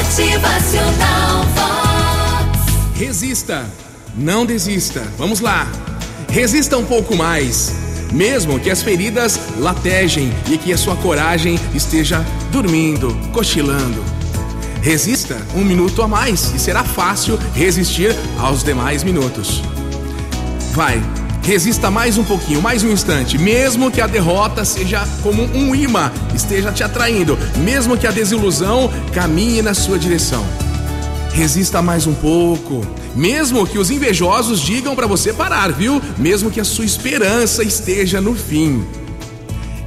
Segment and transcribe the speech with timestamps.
[0.00, 2.98] Motivacional Vox.
[2.98, 3.66] Resista,
[4.16, 5.02] não desista.
[5.18, 5.70] Vamos lá.
[6.30, 7.74] Resista um pouco mais.
[8.10, 14.02] Mesmo que as feridas latejem e que a sua coragem esteja dormindo, cochilando.
[14.80, 19.62] Resista um minuto a mais e será fácil resistir aos demais minutos.
[20.72, 21.02] Vai,
[21.42, 26.12] resista mais um pouquinho, mais um instante, mesmo que a derrota seja como um imã,
[26.34, 30.44] esteja te atraindo, mesmo que a desilusão caminhe na sua direção.
[31.32, 36.00] Resista mais um pouco, mesmo que os invejosos digam para você parar, viu?
[36.18, 38.84] Mesmo que a sua esperança esteja no fim.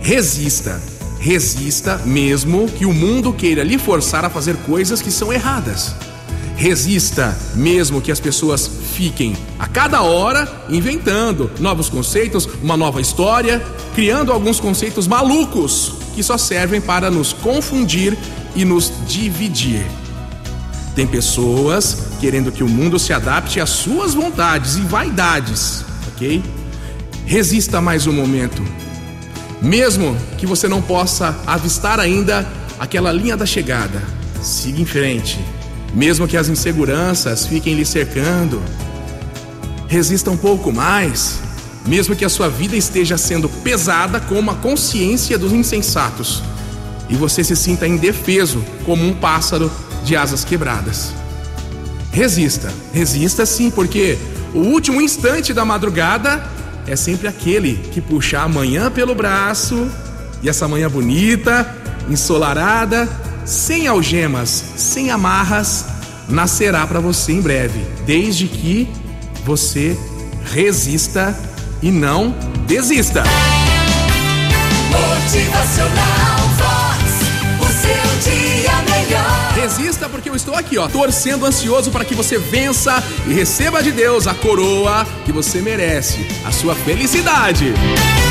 [0.01, 0.81] Resista,
[1.19, 5.95] resista, mesmo que o mundo queira lhe forçar a fazer coisas que são erradas.
[6.55, 13.61] Resista, mesmo que as pessoas fiquem a cada hora inventando novos conceitos, uma nova história,
[13.95, 18.17] criando alguns conceitos malucos que só servem para nos confundir
[18.55, 19.85] e nos dividir.
[20.95, 26.43] Tem pessoas querendo que o mundo se adapte às suas vontades e vaidades, ok?
[27.25, 28.61] Resista mais um momento.
[29.59, 32.47] Mesmo que você não possa avistar ainda
[32.79, 34.03] aquela linha da chegada,
[34.41, 35.39] siga em frente.
[35.93, 38.61] Mesmo que as inseguranças fiquem lhe cercando,
[39.87, 41.39] resista um pouco mais.
[41.85, 46.41] Mesmo que a sua vida esteja sendo pesada como a consciência dos insensatos
[47.09, 49.71] e você se sinta indefeso como um pássaro
[50.03, 51.13] de asas quebradas.
[52.11, 54.17] Resista, resista sim, porque
[54.53, 56.43] o último instante da madrugada
[56.87, 59.89] é sempre aquele que puxa a manhã pelo braço
[60.41, 61.75] e essa manhã bonita,
[62.09, 63.07] ensolarada,
[63.45, 65.85] sem algemas, sem amarras,
[66.27, 68.87] nascerá para você em breve, desde que
[69.43, 69.97] você
[70.45, 71.37] resista
[71.81, 72.35] e não
[72.65, 73.23] desista.
[74.89, 77.03] Motivacional Vox.
[77.59, 79.53] O seu dia melhor.
[79.55, 83.91] Resista porque eu estou aqui, ó, torcendo ansioso para que você vença e receba de
[83.91, 87.73] Deus a coroa que você merece, a sua felicidade.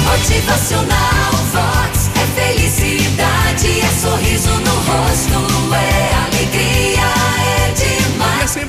[0.05, 2.11] Motivacional Vox.
[2.15, 3.02] É felicidade,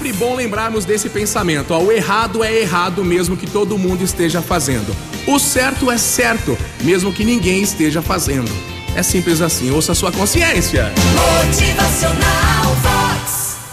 [0.03, 4.41] sempre bom lembrarmos desse pensamento, ó, o errado é errado mesmo que todo mundo esteja
[4.41, 4.94] fazendo.
[5.25, 8.52] O certo é certo, mesmo que ninguém esteja fazendo.
[8.97, 10.91] É simples assim, ouça a sua consciência.
[11.46, 13.03] Motivacional.